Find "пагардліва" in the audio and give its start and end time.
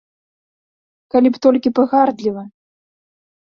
1.81-2.43